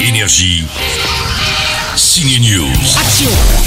[0.00, 0.64] Énergie.
[1.94, 2.66] Signe News.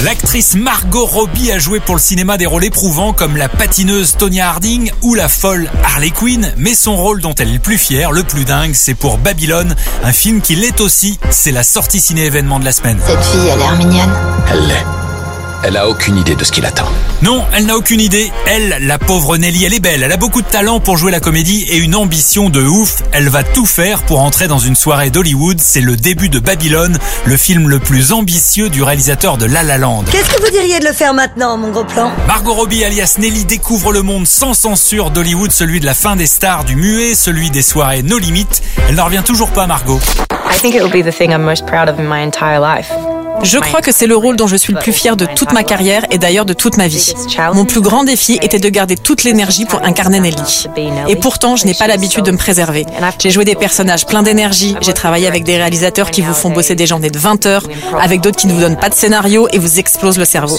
[0.02, 4.48] L'actrice Margot Robbie a joué pour le cinéma des rôles éprouvants comme la patineuse Tonya
[4.48, 8.10] Harding ou la folle Harley Quinn, mais son rôle dont elle est le plus fière,
[8.10, 12.58] le plus dingue, c'est pour Babylone, un film qui l'est aussi, c'est la sortie ciné-événement
[12.58, 12.98] de la semaine.
[13.06, 14.12] Cette fille a l'air mignonne.
[14.50, 15.03] Elle l'est.
[15.66, 16.86] Elle a aucune idée de ce qui l'attend.
[17.22, 18.30] Non, elle n'a aucune idée.
[18.46, 20.02] Elle, la pauvre Nelly, elle est belle.
[20.02, 22.96] Elle a beaucoup de talent pour jouer la comédie et une ambition de ouf.
[23.12, 25.58] Elle va tout faire pour entrer dans une soirée d'Hollywood.
[25.58, 29.78] C'est le début de Babylone, le film le plus ambitieux du réalisateur de La La
[29.78, 30.04] Land.
[30.12, 32.12] Qu'est-ce que vous diriez de le faire maintenant, mon gros plan?
[32.28, 36.26] Margot Robbie alias Nelly découvre le monde sans censure d'Hollywood, celui de la fin des
[36.26, 38.62] stars, du muet, celui des soirées no limites.
[38.90, 39.98] Elle n'en revient toujours pas, Margot.
[40.30, 42.90] I think it will be the thing I'm most proud of in my entire life.
[43.42, 45.64] Je crois que c'est le rôle dont je suis le plus fier de toute ma
[45.64, 47.14] carrière et d'ailleurs de toute ma vie.
[47.52, 50.66] Mon plus grand défi était de garder toute l'énergie pour incarner Nelly.
[51.08, 52.86] Et pourtant, je n'ai pas l'habitude de me préserver.
[53.18, 56.74] J'ai joué des personnages pleins d'énergie, j'ai travaillé avec des réalisateurs qui vous font bosser
[56.74, 57.64] des journées de 20 heures,
[58.00, 60.56] avec d'autres qui ne vous donnent pas de scénario et vous explosent le cerveau.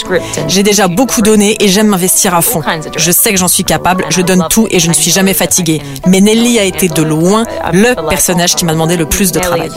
[0.48, 2.62] J'ai déjà beaucoup donné et j'aime m'investir à fond.
[2.98, 5.81] Je sais que j'en suis capable, je donne tout et je ne suis jamais fatiguée.
[6.08, 9.72] Mais Nelly a été de loin le personnage qui m'a demandé le plus de travail.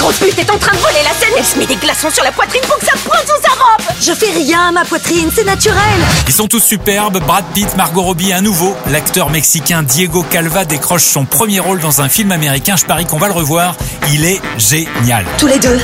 [0.00, 2.24] Grosse pute est en train de voler la scène Elle se met des glaçons sur
[2.24, 5.30] la poitrine pour que ça pointe sous sa robe Je fais rien à ma poitrine,
[5.34, 5.78] c'est naturel
[6.26, 7.18] Ils sont tous superbes.
[7.24, 8.74] Brad Pitt, Margot Robbie, un nouveau.
[8.90, 12.76] L'acteur mexicain Diego Calva décroche son premier rôle dans un film américain.
[12.76, 13.76] Je parie qu'on va le revoir.
[14.12, 15.24] Il est génial.
[15.38, 15.78] Tous les deux,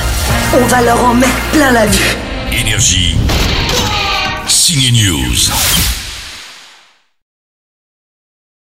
[0.59, 2.17] on va leur en mettre plein la vue
[2.51, 3.15] Énergie.
[4.47, 6.06] Signe News.